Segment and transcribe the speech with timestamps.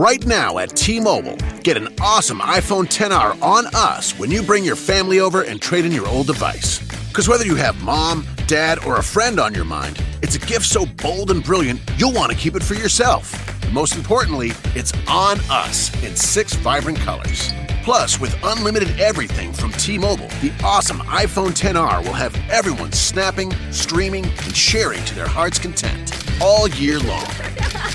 [0.00, 4.64] Right now at T Mobile, get an awesome iPhone 10R on us when you bring
[4.64, 6.78] your family over and trade in your old device.
[7.08, 10.64] Because whether you have mom, dad, or a friend on your mind, it's a gift
[10.64, 13.30] so bold and brilliant you'll want to keep it for yourself.
[13.62, 17.52] And most importantly, it's on us in six vibrant colors.
[17.82, 23.52] Plus, with unlimited everything from T Mobile, the awesome iPhone 10R will have everyone snapping,
[23.70, 26.10] streaming, and sharing to their heart's content
[26.40, 27.26] all year long.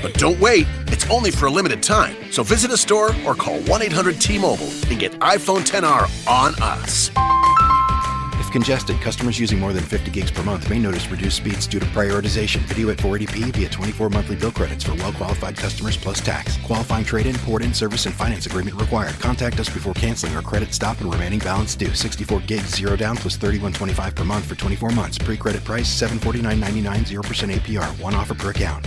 [0.00, 0.66] But don't wait,
[1.10, 2.16] only for a limited time.
[2.30, 6.54] So visit a store or call 1 800 T Mobile and get iPhone 10R on
[6.62, 7.10] us.
[8.48, 11.78] If congested, customers using more than 50 gigs per month may notice reduced speeds due
[11.78, 12.60] to prioritization.
[12.60, 16.56] Video at 480p via 24 monthly bill credits for well qualified customers plus tax.
[16.64, 19.18] Qualifying trade in, port in, service, and finance agreement required.
[19.20, 21.92] Contact us before canceling or credit stop and remaining balance due.
[21.92, 25.18] 64 gigs, zero down plus 31.25 per month for 24 months.
[25.18, 28.00] Pre credit price 749.99, 0% APR.
[28.00, 28.86] One offer per account.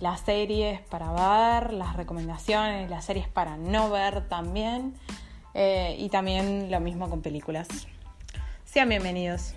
[0.00, 4.94] las series para ver, las recomendaciones, las series para no ver también.
[5.54, 7.68] Eh, y también lo mismo con películas.
[8.64, 9.54] Sean bienvenidos.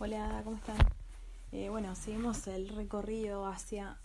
[0.00, 0.76] Hola, ¿cómo están?
[1.52, 3.98] Eh, bueno, seguimos el recorrido hacia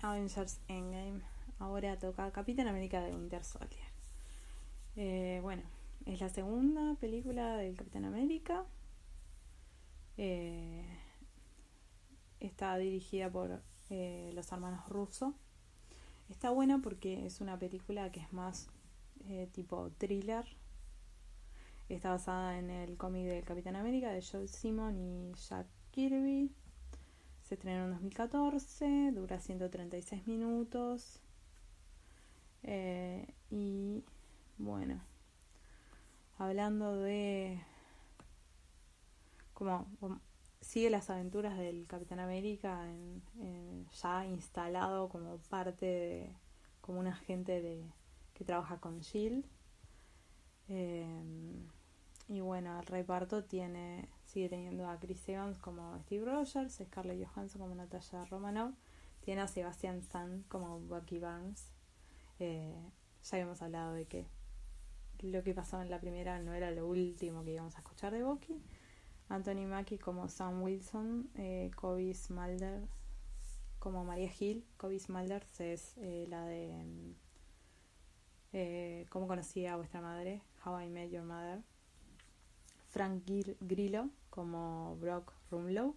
[0.00, 1.20] Avengers Endgame.
[1.58, 3.88] Ahora toca Capitán América de Winter Soldier.
[4.96, 5.62] Eh, bueno,
[6.06, 8.64] es la segunda película del Capitán América.
[12.40, 15.34] Está dirigida por eh, los hermanos Russo.
[16.28, 18.68] Está buena porque es una película que es más
[19.28, 20.44] eh, tipo thriller.
[21.88, 26.50] Está basada en el cómic del Capitán América de Joe Simon y Jack Kirby.
[27.42, 31.20] Se estrenó en 2014, dura 136 minutos.
[32.62, 34.04] Eh, y
[34.56, 35.00] bueno,
[36.38, 37.60] hablando de
[39.52, 40.20] como
[40.60, 42.86] sigue las aventuras del Capitán América
[44.02, 46.36] ya instalado como parte de,
[46.80, 47.84] como un agente de,
[48.34, 49.44] que trabaja con Shield.
[50.68, 51.06] Eh,
[52.28, 57.60] y bueno, el reparto tiene, sigue teniendo a Chris Evans como Steve Rogers, Scarlett Johansson
[57.60, 58.74] como Natasha Romanoff,
[59.20, 61.72] tiene a Sebastian Stan como Bucky Barnes.
[62.38, 62.74] Eh,
[63.24, 64.26] ya habíamos hablado de que
[65.22, 68.22] lo que pasó en la primera no era lo último que íbamos a escuchar de
[68.22, 68.62] Bucky.
[69.30, 72.90] Anthony Mackie como Sam Wilson, eh, Kobe Smulders
[73.78, 74.66] como María Hill.
[74.76, 77.14] Kobe Smulders es eh, la de mm,
[78.52, 80.42] eh, ¿Cómo conocí a vuestra madre?
[80.64, 81.62] How I Met Your Mother.
[82.88, 83.22] Frank
[83.60, 85.94] Grillo como Brock Rumlow.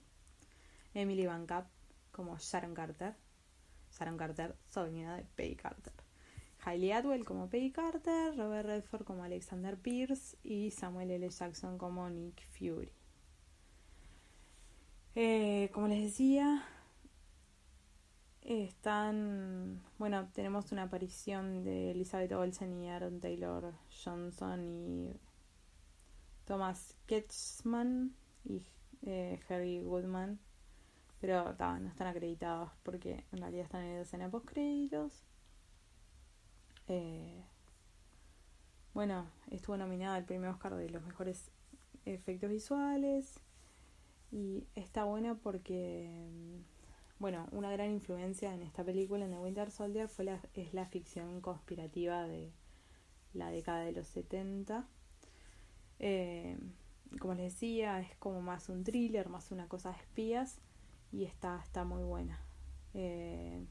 [0.94, 1.68] Emily Van Kapp
[2.12, 3.16] como Sharon Carter.
[3.92, 5.94] Sharon Carter, sobrina de Peggy Carter.
[6.66, 11.30] Hailey Atwell como Peggy Carter, Robert Redford como Alexander Pierce y Samuel L.
[11.30, 12.92] Jackson como Nick Fury.
[15.16, 16.64] Eh, como les decía,
[18.42, 19.82] están.
[20.00, 23.74] Bueno, tenemos una aparición de Elizabeth Olsen y Aaron Taylor
[24.04, 25.20] Johnson y
[26.46, 28.64] Thomas Ketchman y
[29.04, 30.40] eh, Harry Woodman.
[31.22, 35.24] Pero no están acreditados porque en realidad están en la escena post créditos.
[36.88, 37.46] Eh,
[38.94, 41.50] bueno, estuvo nominada al premio Oscar de los mejores
[42.06, 43.40] efectos visuales.
[44.34, 49.70] Y está buena porque, mm, bueno, una gran influencia en esta película, en The Winter
[49.70, 52.52] Soldier, fue la, es la ficción conspirativa de
[53.34, 54.88] la década de los 70.
[56.00, 56.58] Eh,
[57.20, 60.58] como les decía, es como más un thriller, más una cosa de espías
[61.12, 62.42] y está, está muy buena.
[62.96, 63.64] Eh,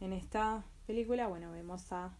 [0.00, 2.14] en esta película, bueno, vemos a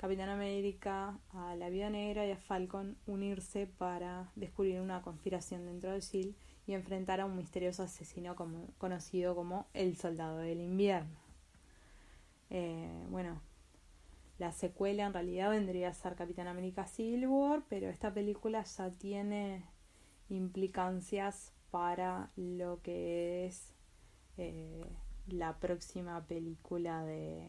[0.00, 5.92] Capitán América, a la Vida Negra y a Falcon unirse para descubrir una conspiración dentro
[5.92, 6.34] de S.H.I.E.L.D
[6.66, 8.34] y enfrentar a un misterioso asesino
[8.78, 11.20] conocido como el Soldado del Invierno.
[12.48, 13.42] Eh, bueno,
[14.38, 18.90] la secuela en realidad vendría a ser Capitán América Civil War, pero esta película ya
[18.92, 19.66] tiene
[20.30, 23.74] implicancias para lo que es
[24.38, 24.86] eh,
[25.26, 27.44] la próxima película de,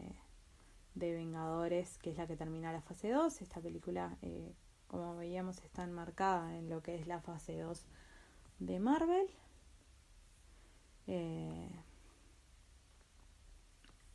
[0.94, 3.42] de, Vengadores, que es la que termina la fase 2.
[3.42, 4.52] Esta película, eh,
[4.88, 7.84] como veíamos, está enmarcada en lo que es la fase 2
[8.58, 9.26] de Marvel.
[11.06, 11.70] Eh,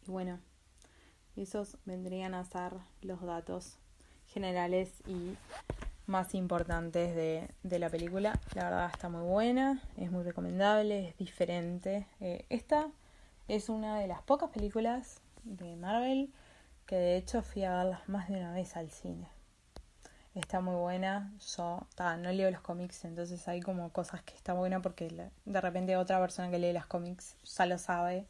[0.08, 0.40] y bueno,
[1.36, 3.78] esos vendrían a ser los datos
[4.28, 5.36] generales y
[6.08, 8.40] más importantes de, de, la película.
[8.56, 12.08] La verdad está muy buena, es muy recomendable, es diferente.
[12.22, 12.90] Eh, esta
[13.48, 16.32] es una de las pocas películas de Marvel
[16.88, 19.28] que de hecho fui a verlas más de una vez al cine.
[20.34, 24.82] Está muy buena, yo no leo los cómics, entonces hay como cosas que está buena
[24.82, 28.26] porque de repente otra persona que lee los cómics ya lo sabe,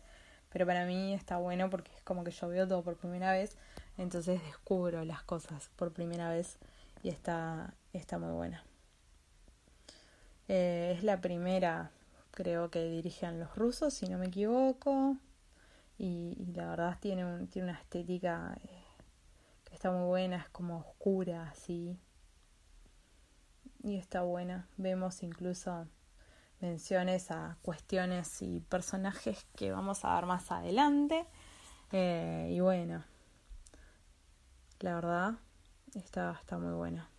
[0.50, 3.57] pero para mí está bueno porque es como que yo veo todo por primera vez,
[3.98, 6.57] entonces descubro las cosas por primera vez
[7.04, 8.63] y está, está muy buena.
[10.48, 11.92] Eh, es la primera,
[12.31, 15.18] creo que dirigen los rusos, si no me equivoco,
[15.97, 18.83] y, la verdad tiene, un, tiene una estética eh,
[19.63, 21.99] que está muy buena, es como oscura, así.
[23.83, 24.67] Y está buena.
[24.77, 25.88] Vemos incluso
[26.59, 31.25] menciones a cuestiones y personajes que vamos a ver más adelante.
[31.91, 33.03] Eh, y bueno,
[34.79, 35.35] la verdad
[35.95, 37.09] está, está muy buena.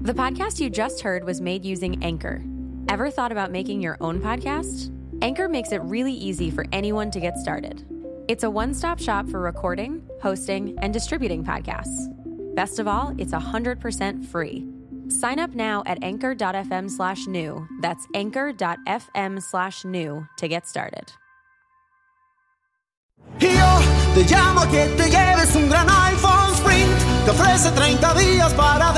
[0.00, 2.42] The podcast you just heard was made using Anchor.
[2.88, 4.90] Ever thought about making your own podcast?
[5.20, 7.84] Anchor makes it really easy for anyone to get started.
[8.28, 12.14] It's a one stop shop for recording, hosting, and distributing podcasts.
[12.54, 14.64] Best of all, it's 100% free.
[15.08, 17.66] Sign up now at anchor.fm slash new.
[17.80, 21.10] That's anchor.fm slash new to get started.
[23.40, 23.80] Yo
[24.14, 27.28] te llamo que te lleves un gran iPhone Sprint.
[27.28, 28.97] Ofrece 30 días para.